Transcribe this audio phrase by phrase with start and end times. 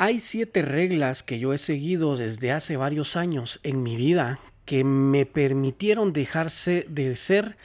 [0.00, 4.84] Hay siete reglas que yo he seguido desde hace varios años en mi vida que
[4.84, 7.56] me permitieron dejarse de ser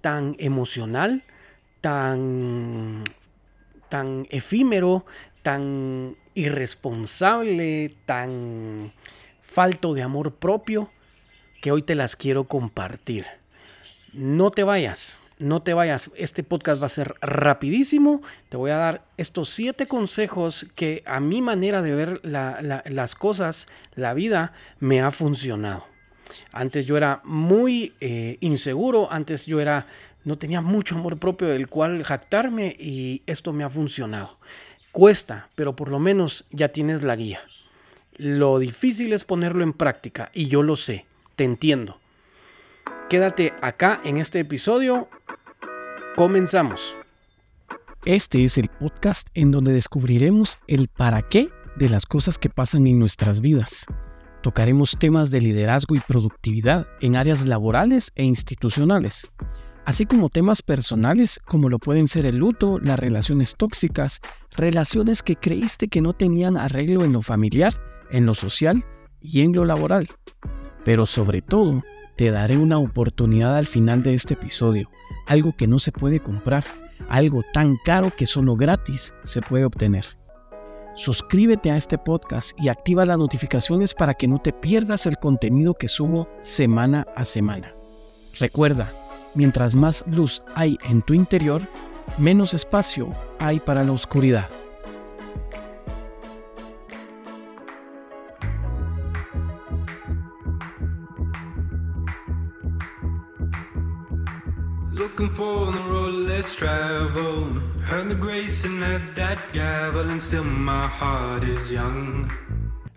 [0.00, 1.22] tan emocional,
[1.82, 3.04] tan,
[3.90, 5.04] tan efímero,
[5.42, 8.94] tan irresponsable, tan
[9.42, 10.90] falto de amor propio,
[11.60, 13.26] que hoy te las quiero compartir.
[14.14, 18.22] No te vayas, no te vayas, este podcast va a ser rapidísimo.
[18.48, 23.68] Te voy a dar estos siete consejos que a mi manera de ver las cosas,
[23.94, 25.84] la vida, me ha funcionado.
[26.52, 29.86] Antes yo era muy eh, inseguro, antes yo era,
[30.24, 34.38] no tenía mucho amor propio del cual jactarme y esto me ha funcionado.
[34.90, 37.40] Cuesta, pero por lo menos ya tienes la guía.
[38.16, 41.04] Lo difícil es ponerlo en práctica y yo lo sé,
[41.36, 42.00] te entiendo.
[43.10, 45.08] Quédate acá en este episodio
[46.16, 46.96] Comenzamos.
[48.06, 52.86] Este es el podcast en donde descubriremos el para qué de las cosas que pasan
[52.86, 53.84] en nuestras vidas.
[54.42, 59.30] Tocaremos temas de liderazgo y productividad en áreas laborales e institucionales,
[59.84, 64.20] así como temas personales como lo pueden ser el luto, las relaciones tóxicas,
[64.56, 67.74] relaciones que creíste que no tenían arreglo en lo familiar,
[68.10, 68.86] en lo social
[69.20, 70.08] y en lo laboral.
[70.86, 71.82] Pero sobre todo,
[72.16, 74.88] te daré una oportunidad al final de este episodio
[75.26, 76.62] algo que no se puede comprar,
[77.08, 80.06] algo tan caro que solo gratis se puede obtener.
[80.94, 85.74] Suscríbete a este podcast y activa las notificaciones para que no te pierdas el contenido
[85.74, 87.74] que subo semana a semana.
[88.38, 88.88] Recuerda,
[89.34, 91.62] mientras más luz hay en tu interior,
[92.16, 94.48] menos espacio hay para la oscuridad.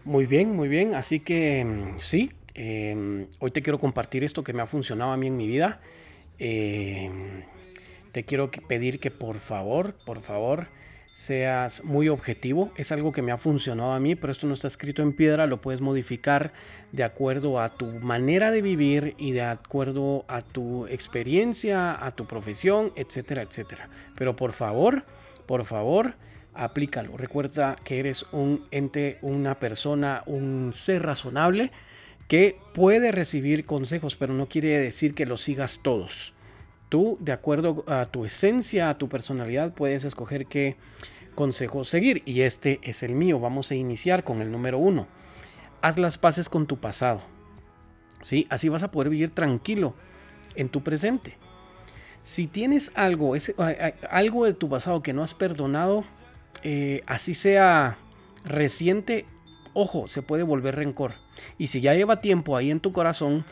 [0.05, 0.95] Muy bien, muy bien.
[0.95, 5.17] Así que mm, sí, em, hoy te quiero compartir esto que me ha funcionado a
[5.17, 5.81] mí en mi vida.
[6.37, 7.43] Em,
[8.13, 10.67] te quiero pedir que por favor, por favor,
[11.11, 12.71] seas muy objetivo.
[12.77, 15.45] Es algo que me ha funcionado a mí, pero esto no está escrito en piedra,
[15.45, 16.53] lo puedes modificar
[16.93, 22.25] de acuerdo a tu manera de vivir y de acuerdo a tu experiencia, a tu
[22.27, 23.89] profesión, etcétera, etcétera.
[24.15, 25.03] Pero por favor,
[25.49, 26.13] por favor,
[26.53, 27.17] aplícalo.
[27.17, 31.71] Recuerda que eres un ente, una persona, un ser razonable
[32.27, 36.35] que puede recibir consejos, pero no quiere decir que los sigas todos.
[36.87, 40.75] Tú, de acuerdo a tu esencia, a tu personalidad, puedes escoger qué
[41.33, 42.21] consejo seguir.
[42.27, 43.39] Y este es el mío.
[43.39, 45.07] Vamos a iniciar con el número uno.
[45.81, 47.23] Haz las paces con tu pasado.
[48.21, 48.45] ¿Sí?
[48.51, 49.95] Así vas a poder vivir tranquilo
[50.53, 51.39] en tu presente.
[52.21, 53.33] Si tienes algo,
[54.09, 56.03] algo de tu pasado que no has perdonado,
[56.63, 57.97] eh, así sea
[58.45, 59.25] reciente,
[59.73, 61.13] ojo, se puede volver rencor.
[61.57, 63.45] Y si ya lleva tiempo ahí en tu corazón,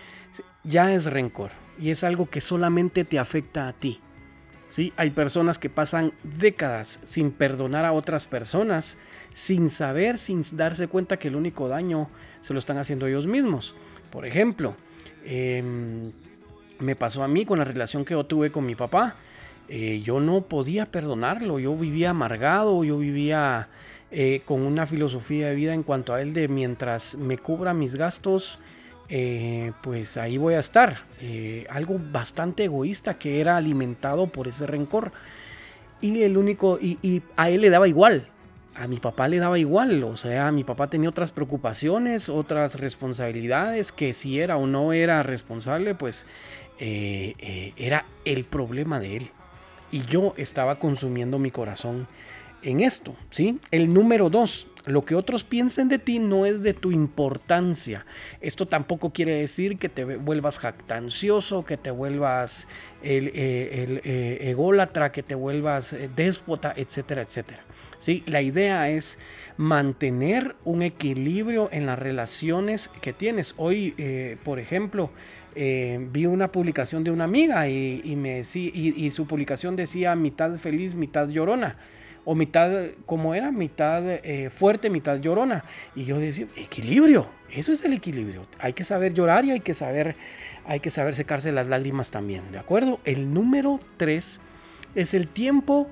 [0.64, 4.00] ya es rencor y es algo que solamente te afecta a ti.
[4.68, 4.94] ¿sí?
[4.98, 8.98] Hay personas que pasan décadas sin perdonar a otras personas,
[9.32, 12.10] sin saber, sin darse cuenta que el único daño
[12.42, 13.76] se lo están haciendo ellos mismos.
[14.12, 14.76] Por ejemplo,
[15.26, 16.12] em,
[16.80, 19.16] me pasó a mí con la relación que yo tuve con mi papá.
[19.70, 23.68] Eh, yo no podía perdonarlo, yo vivía amargado, yo vivía
[24.12, 27.96] eh, con una filosofía de vida en cuanto a él de mientras me cubra mis
[27.96, 28.60] gastos,
[29.10, 31.04] eh, pues ahí voy a estar.
[31.70, 35.12] Algo bastante egoísta que era alimentado por ese rencor.
[36.00, 38.28] Y el único, y, a él le daba igual,
[38.78, 43.92] a mi papá le daba igual, o sea, mi papá tenía otras preocupaciones, otras responsabilidades,
[43.92, 46.28] que si era o no era responsable, pues
[46.80, 49.32] eh, era el problema de él.
[49.92, 52.08] Y yo estaba consumiendo mi corazón
[52.62, 53.60] en esto, ¿sí?
[53.72, 58.06] El número dos, lo que otros piensen de ti no es de tu importancia.
[58.42, 62.68] Esto tampoco quiere decir que te vuelvas jactancioso, que te vuelvas
[63.04, 67.64] el, eh, eh, ególatra, que te vuelvas eh, déspota, etcétera, etcétera.
[67.98, 68.24] ¿Sí?
[68.26, 69.20] La idea es
[69.58, 73.56] mantener un equilibrio en las relaciones que tienes.
[73.58, 73.96] Hoy,
[74.44, 75.10] por ejemplo,
[75.56, 81.28] vi una publicación de una amiga y, me, y su publicación decía mitad feliz, mitad
[81.28, 81.76] llorona
[82.30, 85.64] o mitad, como era, mitad eh, fuerte, mitad llorona.
[85.96, 88.46] Y yo decía, equilibrio, eso es el equilibrio.
[88.60, 90.18] Hay que saber llorar y hay que saber,
[90.66, 93.00] hay que saber secarse las lágrimas también, ¿de acuerdo?
[93.06, 94.42] El número tres
[94.94, 95.90] es el tiempo,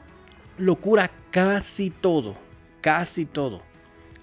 [0.57, 2.35] locura casi todo,
[2.81, 3.61] casi todo.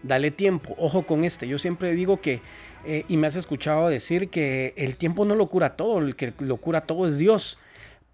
[0.03, 1.47] Dale tiempo, ojo con este.
[1.47, 2.41] Yo siempre digo que,
[2.85, 6.33] eh, y me has escuchado decir que el tiempo no lo cura todo, el que
[6.39, 7.59] lo cura todo es Dios.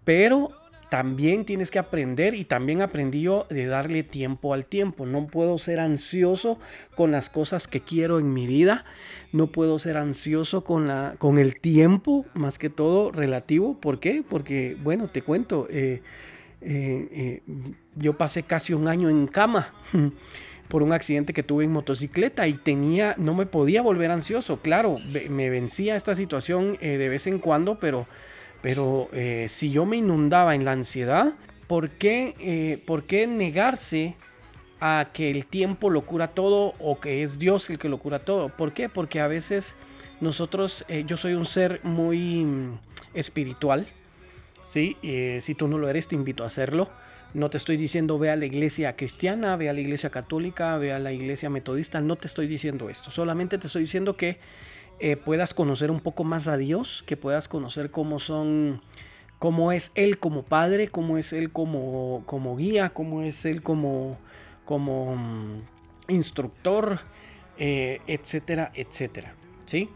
[0.03, 0.51] Pero
[0.89, 5.05] también tienes que aprender y también aprendí yo de darle tiempo al tiempo.
[5.05, 6.59] No puedo ser ansioso
[6.95, 8.85] con las cosas que quiero en mi vida.
[9.31, 13.79] No puedo ser ansioso con, la, con el tiempo, más que todo relativo.
[13.79, 14.23] ¿Por qué?
[14.27, 16.01] Porque, bueno, te cuento, eh,
[16.61, 17.41] eh, eh,
[17.95, 19.73] yo pasé casi un año en cama
[20.67, 24.61] por un accidente que tuve en motocicleta y tenía, no me podía volver ansioso.
[24.61, 28.07] Claro, me vencía esta situación de vez en cuando, pero
[28.61, 31.33] pero eh, si yo me inundaba en la ansiedad,
[31.67, 34.15] ¿por qué, eh, ¿por qué negarse
[34.81, 38.19] a que el tiempo lo cura todo o que es Dios el que lo cura
[38.19, 38.49] todo?
[38.49, 38.89] ¿Por qué?
[38.89, 39.77] Porque a veces
[40.19, 42.79] nosotros, eh, yo soy un ser muy mm,
[43.13, 43.87] espiritual,
[44.69, 44.95] ¿sí?
[45.41, 46.89] si tú no lo eres, te invito a hacerlo.
[47.33, 50.93] No te estoy diciendo ve a la iglesia cristiana, ve a la iglesia católica, ve
[50.93, 53.11] a la iglesia metodista, no te estoy diciendo esto.
[53.11, 54.39] Solamente te estoy diciendo que
[54.99, 58.81] eh, puedas conocer un poco más a Dios, que puedas conocer cómo son,
[59.37, 64.17] cómo es Él como Padre, cómo es Él como, como guía, cómo es Él como,
[64.65, 65.61] como mm,
[66.09, 66.99] instructor,
[67.57, 69.35] eh, etcétera, etcétera.
[69.65, 69.89] ¿sí?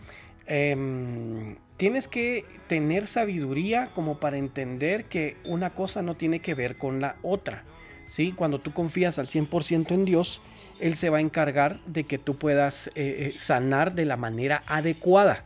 [0.45, 6.77] Em, tienes que tener sabiduría como para entender que una cosa no tiene que ver
[6.77, 7.63] con la otra.
[8.07, 8.31] ¿sí?
[8.31, 10.41] Cuando tú confías al 100% en Dios,
[10.79, 14.63] él se va a encargar de que tú puedas eh, eh, sanar de la manera
[14.67, 15.45] adecuada.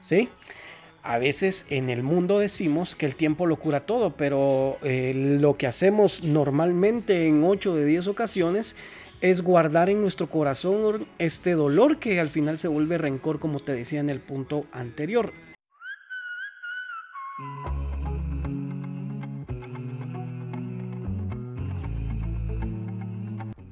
[0.00, 0.28] ¿Sí?
[1.02, 5.56] A veces en el mundo decimos que el tiempo lo cura todo, pero eh, lo
[5.56, 8.76] que hacemos normalmente en 8 de 10 ocasiones
[9.22, 13.72] es guardar en nuestro corazón este dolor que al final se vuelve rencor, como te
[13.72, 15.32] decía en el punto anterior.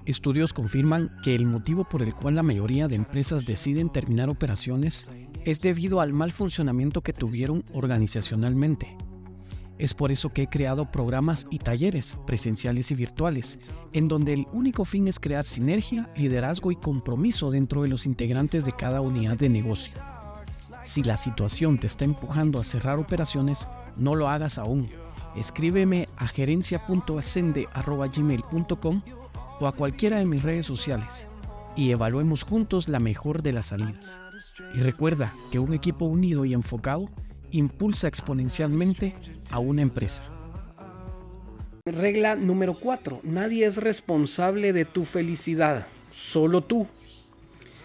[0.08, 5.06] Estudios confirman que el motivo por el cual la mayoría de empresas deciden terminar operaciones
[5.44, 8.96] es debido al mal funcionamiento que tuvieron organizacionalmente.
[9.76, 13.58] Es por eso que he creado programas y talleres presenciales y virtuales,
[13.92, 18.64] en donde el único fin es crear sinergia, liderazgo y compromiso dentro de los integrantes
[18.64, 19.92] de cada unidad de negocio.
[20.84, 23.68] Si la situación te está empujando a cerrar operaciones,
[23.98, 24.88] no lo hagas aún.
[25.36, 29.02] Escríbeme a gerencia.ascende.gmail.com
[29.60, 31.28] o a cualquiera de mis redes sociales
[31.76, 34.20] y evaluemos juntos la mejor de las salidas.
[34.74, 37.08] Y recuerda que un equipo unido y enfocado
[37.50, 39.14] impulsa exponencialmente
[39.50, 40.24] a una empresa.
[41.86, 43.20] Regla número 4.
[43.22, 46.86] Nadie es responsable de tu felicidad, solo tú.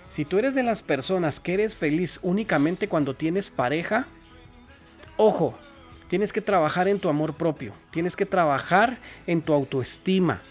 [0.10, 4.08] Si tú eres de las personas que eres feliz únicamente cuando tienes pareja,
[5.18, 5.58] ojo,
[6.08, 10.42] tienes que trabajar en tu amor propio, tienes que trabajar en tu autoestima,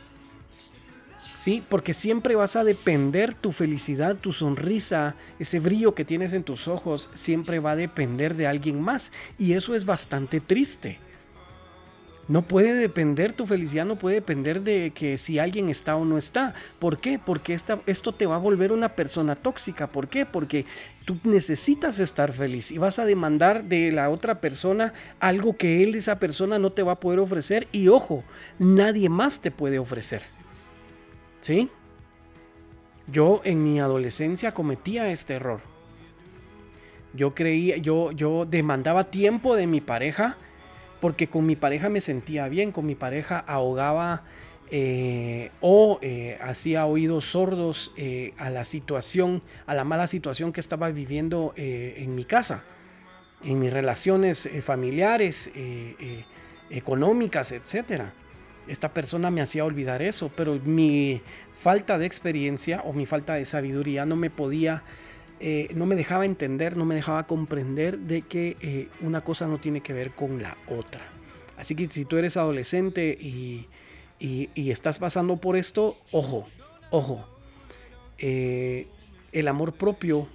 [1.34, 1.62] ¿sí?
[1.68, 6.68] Porque siempre vas a depender tu felicidad, tu sonrisa, ese brillo que tienes en tus
[6.68, 9.12] ojos, siempre va a depender de alguien más.
[9.38, 10.98] Y eso es bastante triste.
[12.28, 16.16] No puede depender, tu felicidad no puede depender de que si alguien está o no
[16.16, 16.54] está.
[16.78, 17.18] ¿Por qué?
[17.18, 17.52] Porque
[17.86, 19.88] esto te va a volver una persona tóxica.
[19.88, 20.24] ¿Por qué?
[20.24, 20.64] Porque
[21.04, 25.96] tú necesitas estar feliz y vas a demandar de la otra persona algo que él,
[25.96, 27.66] esa persona, no te va a poder ofrecer.
[27.72, 28.22] Y ojo,
[28.58, 30.22] nadie más te puede ofrecer.
[31.42, 31.68] ¿Sí?
[33.08, 35.60] Yo en mi adolescencia cometía este error.
[37.14, 40.36] Yo creía, yo, yo demandaba tiempo de mi pareja
[41.00, 44.22] porque con mi pareja me sentía bien, con mi pareja ahogaba
[44.70, 50.60] eh, o eh, hacía oídos sordos eh, a la situación, a la mala situación que
[50.60, 52.62] estaba viviendo en mi casa,
[53.42, 55.50] en mis relaciones familiares,
[56.70, 58.14] económicas, etcétera
[58.68, 61.20] esta persona me hacía olvidar eso, pero mi
[61.52, 64.82] falta de experiencia o mi falta de sabiduría no me podía,
[65.40, 69.58] eh, no me dejaba entender, no me dejaba comprender de que eh, una cosa no
[69.58, 71.02] tiene que ver con la otra.
[71.56, 73.68] Así que si tú eres adolescente y,
[74.54, 76.46] estás pasando por esto, ojo,
[76.90, 77.26] ojo,
[78.18, 78.86] eh,
[79.32, 80.28] el amor propio,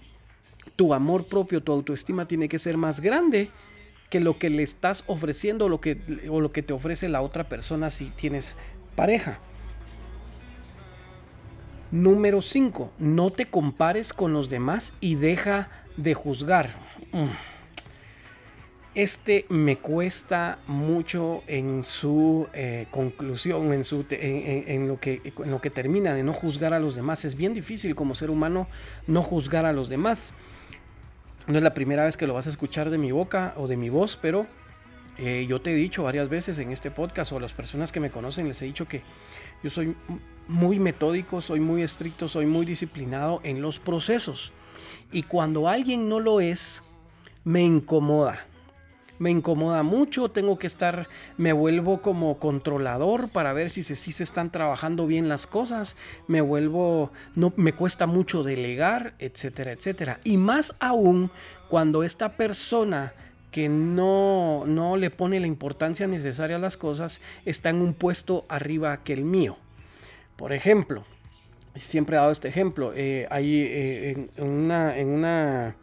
[0.75, 3.50] tu amor propio, tu autoestima tiene que ser más grande
[4.09, 5.97] que lo que le estás ofreciendo lo que,
[6.29, 8.55] o lo que te ofrece la otra persona si tienes
[8.95, 9.39] pareja.
[11.91, 12.91] Número 5.
[12.99, 16.75] No te compares con los demás y deja de juzgar.
[17.11, 17.27] Mm.
[18.95, 25.61] Este me cuesta mucho en su eh, conclusión, en, su, en, lo que, en lo
[25.61, 27.23] que termina de no juzgar a los demás.
[27.23, 28.67] Es bien difícil como ser humano
[29.05, 30.33] no juzgar a los demás.
[31.48, 33.77] No es la primera vez que lo vas a escuchar de mi boca o de
[33.77, 34.48] mi voz, pero
[35.18, 38.00] eh, yo te he dicho varias veces en este podcast o a las personas que
[38.00, 39.01] me conocen les he dicho que
[39.63, 39.96] yo soy
[40.48, 44.51] muy metódico, soy muy estricto, soy muy disciplinado en los procesos.
[45.12, 46.84] Y cuando alguien no lo es,
[47.44, 48.46] me incomoda.
[49.19, 51.07] Me incomoda mucho, tengo que estar,
[51.38, 55.97] me vuelvo como controlador para ver si se, si se están trabajando bien las cosas,
[56.27, 60.19] me vuelvo, no, me cuesta mucho delegar, etcétera, etcétera.
[60.24, 61.31] Y más aún
[61.69, 63.13] cuando esta persona
[63.51, 68.45] que no, no le pone la importancia necesaria a las cosas está en un puesto
[68.50, 69.57] arriba que el mío.
[70.36, 71.05] Por ejemplo,
[71.75, 75.75] siempre he dado este ejemplo, eh, eh, en, una, en, una,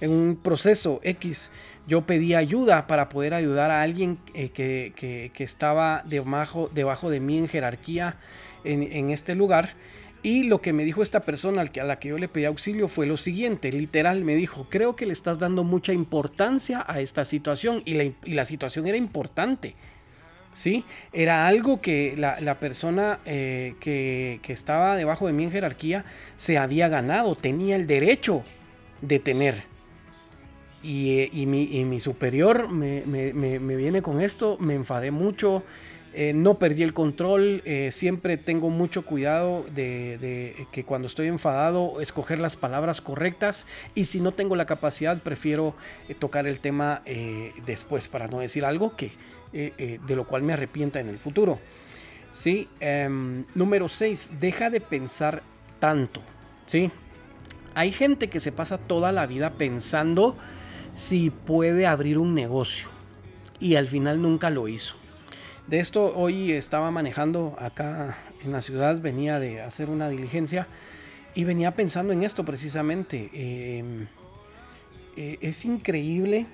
[0.00, 1.50] en un proceso X,
[1.86, 7.48] yo pedí ayuda para poder ayudar a alguien eh, que, estaba debajo, de mí en
[7.48, 8.16] jerarquía
[8.64, 9.74] en, este lugar.
[10.22, 13.06] Y lo que me dijo esta persona a la que yo le pedí auxilio fue
[13.06, 17.82] lo siguiente, literal me dijo, creo que le estás dando mucha importancia a esta situación
[17.84, 19.76] y la, y la situación era importante.
[20.52, 20.84] ¿sí?
[21.12, 26.04] Era algo que la, persona eh, que, estaba debajo de mí en jerarquía
[26.36, 28.42] se había ganado, tenía el derecho
[29.00, 29.77] de tener.
[30.82, 33.02] Y, eh, mi, superior me,
[33.76, 35.64] viene con esto, me enfadé mucho,
[36.14, 42.40] eh, no perdí el control, siempre tengo mucho cuidado de, que cuando estoy enfadado escoger
[42.40, 45.74] las palabras correctas y si no tengo la capacidad prefiero
[46.18, 47.02] tocar el tema
[47.66, 49.10] después para no decir algo que
[49.50, 51.58] eh, eh, de lo cual me arrepienta en el futuro.
[52.28, 52.68] ¿sí?
[52.80, 55.42] Em, número 6, deja de pensar
[55.78, 56.20] tanto.
[56.66, 56.90] ¿sí?
[57.74, 60.36] Hay gente que se pasa toda la vida pensando
[60.98, 62.88] si puede abrir un negocio
[63.60, 64.96] y al final nunca lo hizo.
[65.68, 70.66] De esto hoy estaba manejando acá en la ciudad, venía de hacer una diligencia
[71.36, 73.30] y venía pensando en esto precisamente.
[73.32, 74.08] Em,
[75.16, 76.46] eh, es increíble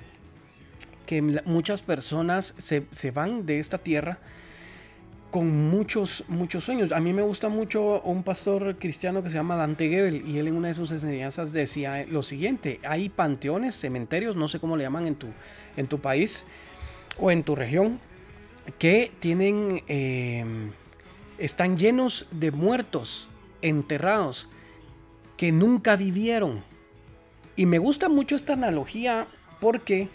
[1.07, 4.19] que muchas personas se, van de esta tierra
[5.35, 6.93] con muchos, muchos sueños.
[6.93, 10.47] A mí me gusta mucho un pastor cristiano que se llama Dante Gebel y él
[10.47, 14.85] en una de sus enseñanzas decía lo siguiente, hay panteones, cementerios, no sé cómo le
[14.85, 15.27] llaman en tu,
[15.77, 16.47] en tu país
[17.19, 17.99] o en tu región,
[18.79, 20.71] que tienen, em,
[21.39, 23.29] están llenos de muertos
[23.61, 24.49] enterrados
[25.37, 26.63] que nunca vivieron.
[27.57, 29.27] Y me gusta mucho esta analogía
[29.59, 30.11] porque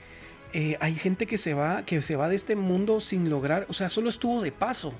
[0.53, 3.73] eh, hay gente que se va, que se va de este mundo sin lograr, o
[3.73, 4.93] sea, solo estuvo de paso,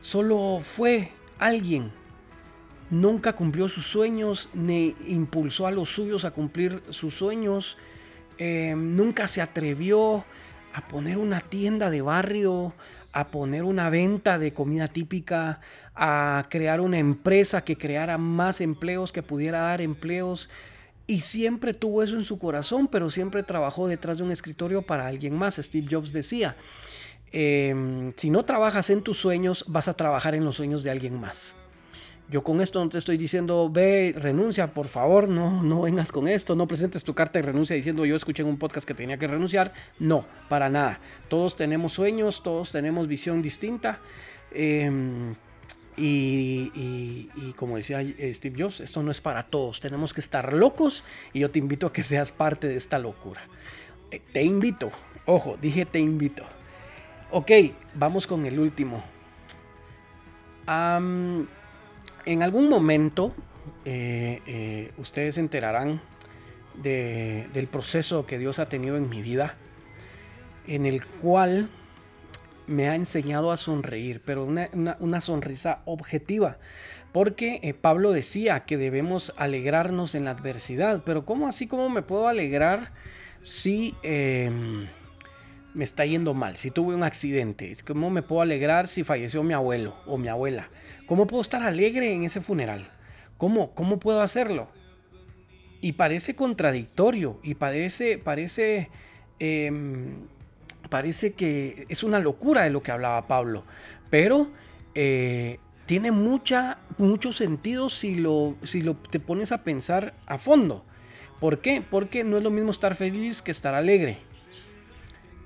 [0.00, 1.92] solo fue alguien,
[2.90, 7.76] nunca cumplió sus sueños, ni impulsó a los suyos a cumplir sus sueños,
[8.38, 10.24] eh, nunca se atrevió
[10.72, 12.72] a poner una tienda de barrio,
[13.12, 15.60] a poner una venta de comida típica,
[15.94, 20.48] a crear una empresa que creara más empleos, que pudiera dar empleos.
[21.06, 25.06] Y siempre tuvo eso en su corazón, pero siempre trabajó detrás de un escritorio para
[25.06, 25.56] alguien más.
[25.56, 26.54] Steve Jobs decía,
[27.32, 31.20] em, si no trabajas en tus sueños, vas a trabajar en los sueños de alguien
[31.20, 31.56] más.
[32.30, 36.28] Yo con esto no te estoy diciendo, ve, renuncia, por favor, no, no vengas con
[36.28, 39.16] esto, no presentes tu carta de renuncia diciendo yo escuché en un podcast que tenía
[39.16, 39.72] que renunciar.
[39.98, 41.00] No, para nada.
[41.28, 44.00] Todos tenemos sueños, todos tenemos visión distinta.
[44.52, 45.36] Em,
[45.96, 51.04] y, como decía eh, Steve Jobs, esto no es para todos, tenemos que estar locos
[51.32, 53.40] y yo te invito a que seas parte de esta locura.
[54.10, 54.92] Eh, te invito,
[55.26, 56.44] ojo, dije te invito.
[57.30, 57.50] Ok,
[57.94, 59.02] vamos con el último.
[60.66, 63.34] en algún momento
[63.84, 66.00] eh, ustedes se enterarán
[66.82, 69.56] del proceso que Dios ha tenido en mi vida,
[70.66, 71.68] en el cual
[72.66, 76.56] me ha enseñado a sonreír, pero una, sonrisa objetiva.
[77.12, 82.02] Porque eh, Pablo decía que debemos alegrarnos en la adversidad, pero ¿cómo así como me
[82.02, 82.92] puedo alegrar
[83.42, 84.88] si em,
[85.74, 87.72] me está yendo mal, si tuve un accidente?
[87.86, 90.68] ¿Cómo me puedo alegrar si falleció mi abuelo o mi abuela?
[91.06, 92.90] ¿Cómo puedo estar alegre en ese funeral?
[93.36, 94.68] ¿Cómo, cómo puedo hacerlo?
[95.80, 98.90] Y parece contradictorio y parece, parece
[99.38, 100.26] em,
[100.88, 103.64] parece que es una locura de lo que hablaba Pablo,
[104.10, 104.48] pero
[104.94, 110.84] eh, tiene mucha, mucho sentido si, lo, si lo, te pones a pensar a fondo.
[111.40, 111.82] ¿Por qué?
[111.88, 114.18] Porque no es lo mismo estar feliz que estar alegre.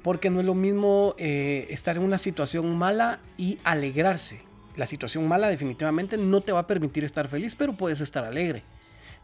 [0.02, 4.42] Porque no es lo mismo eh, estar en una situación mala y alegrarse.
[4.76, 8.62] La situación mala definitivamente no te va a permitir estar feliz, pero puedes estar alegre.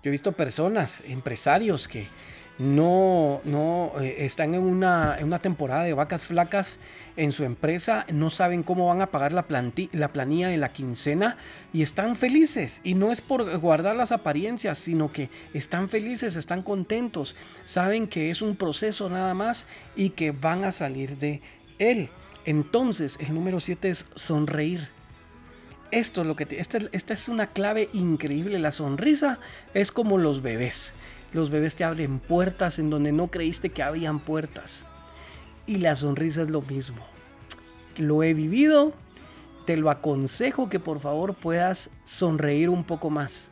[0.02, 2.06] Yo he visto personas, empresarios que
[2.58, 6.80] no, no eh, están en una, en una, temporada de vacas flacas
[7.16, 9.46] en su empresa, no saben cómo van a pagar la,
[9.92, 11.36] la planilla de la quincena
[11.72, 12.80] y están felices.
[12.82, 18.30] Y no es por guardar las apariencias, sino que están felices, están contentos, saben que
[18.30, 21.40] es un proceso nada más y que van a salir de
[21.78, 22.10] él.
[22.44, 24.88] Entonces, el número 7 es sonreír.
[25.90, 28.58] Esto es lo que esta, esta es una clave increíble.
[28.58, 29.38] La sonrisa
[29.74, 30.94] es como los bebés.
[31.32, 34.87] Los bebés te abren puertas en donde no creíste que habían puertas.
[35.66, 37.04] Y la sonrisa es lo mismo.
[37.97, 38.94] Lo he vivido,
[39.66, 43.50] te lo aconsejo que por favor puedas sonreír un poco más.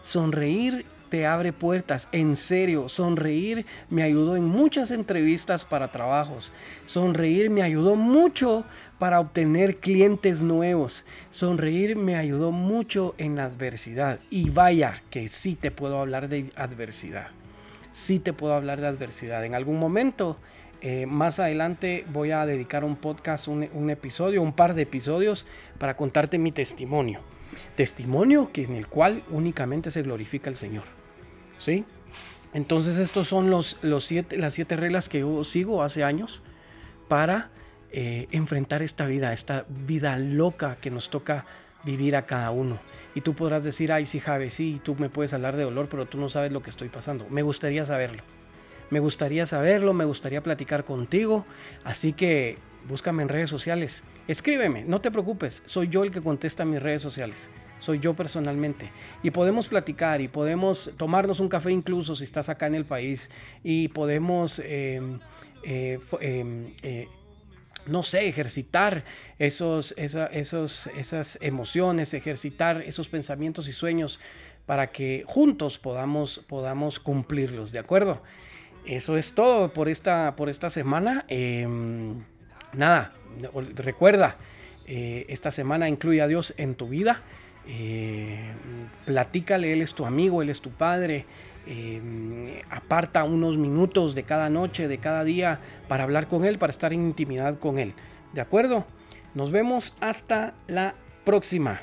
[0.00, 2.08] Sonreír te abre puertas.
[2.10, 6.50] En serio, sonreír me ayudó en muchas entrevistas para trabajos.
[6.86, 8.64] Sonreír me ayudó mucho
[8.98, 11.06] para obtener clientes nuevos.
[11.30, 14.18] Sonreír me ayudó mucho en adversidad.
[14.28, 17.28] Y vaya que sí te puedo hablar de adversidad.
[17.92, 19.44] Sí te puedo hablar de adversidad.
[19.44, 20.36] En algún momento,
[20.80, 25.46] eh, más adelante, voy a dedicar un podcast, un, un episodio, un par de episodios
[25.78, 27.20] para contarte mi testimonio.
[27.76, 31.03] Testimonio que en el cual únicamente se glorifica el Señor.
[31.64, 31.86] ¿Sí?
[32.52, 36.42] Entonces estos son los, los siete, las siete reglas que yo sigo hace años
[37.08, 37.48] para
[37.90, 41.46] eh, enfrentar esta vida, esta vida loca que nos toca
[41.84, 42.78] vivir a cada uno.
[43.14, 46.04] Y tú podrás decir, ay, sí, Javi, sí, tú me puedes hablar de dolor, pero
[46.04, 47.26] tú no sabes lo que estoy pasando.
[47.30, 48.22] Me gustaría saberlo.
[48.90, 51.46] Me gustaría saberlo, me gustaría platicar contigo.
[51.82, 54.04] Así que búscame en redes sociales.
[54.28, 57.50] Escríbeme, no te preocupes, soy yo el que contesta mis redes sociales.
[57.76, 58.90] Soy yo personalmente.
[59.22, 63.30] Y podemos platicar y podemos tomarnos un café incluso si estás acá en el país.
[63.62, 64.60] Y podemos...
[64.64, 65.00] Eh,
[65.64, 67.08] eh, eh,
[67.86, 69.04] no sé, ejercitar
[69.38, 74.20] esos, esos, esas emociones, ejercitar esos pensamientos y sueños
[74.64, 78.22] para que juntos podamos, podamos cumplirlos, ¿de acuerdo?
[78.86, 81.26] Eso es todo por esta, por esta semana.
[82.76, 83.12] Nada,
[83.76, 84.36] recuerda,
[84.86, 87.22] eh, esta semana incluye a Dios en tu vida.
[87.66, 88.52] Eh,
[89.06, 91.24] platícale, Él es tu amigo, Él es tu padre.
[91.66, 96.70] Em, aparta unos minutos de cada noche, de cada día, para hablar con Él, para
[96.70, 97.94] estar en intimidad con Él.
[98.34, 98.84] ¿De acuerdo?
[99.34, 101.80] Nos vemos hasta la próxima.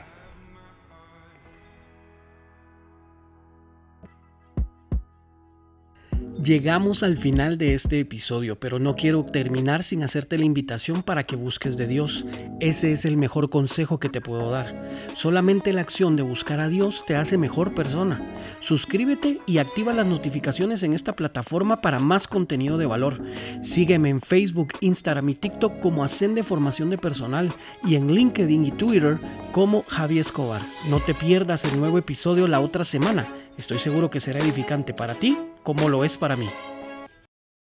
[6.44, 11.24] Llegamos al final de este episodio, pero no quiero terminar sin hacerte la invitación para
[11.24, 12.26] que busques de Dios.
[12.60, 14.90] Ese es el mejor consejo que te puedo dar.
[15.14, 18.20] Solamente la acción de buscar a Dios te hace mejor persona.
[18.60, 23.22] Suscríbete y activa las notificaciones en esta plataforma para más contenido de valor.
[23.62, 27.52] Sígueme en Facebook, Instagram y TikTok como Ascende Formación de Personal
[27.86, 29.20] y en LinkedIn y Twitter
[29.52, 30.62] como Javi Escobar.
[30.90, 33.32] No te pierdas el nuevo episodio la otra semana.
[33.60, 36.50] Estoy seguro que será edificante para ti como lo es para mí.